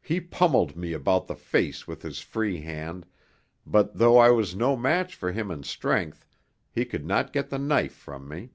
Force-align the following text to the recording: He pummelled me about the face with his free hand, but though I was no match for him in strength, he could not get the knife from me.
He 0.00 0.20
pummelled 0.20 0.74
me 0.76 0.92
about 0.92 1.28
the 1.28 1.36
face 1.36 1.86
with 1.86 2.02
his 2.02 2.18
free 2.18 2.62
hand, 2.62 3.06
but 3.64 3.94
though 3.96 4.18
I 4.18 4.28
was 4.28 4.56
no 4.56 4.76
match 4.76 5.14
for 5.14 5.30
him 5.30 5.52
in 5.52 5.62
strength, 5.62 6.26
he 6.72 6.84
could 6.84 7.06
not 7.06 7.32
get 7.32 7.48
the 7.48 7.58
knife 7.60 7.94
from 7.94 8.26
me. 8.26 8.50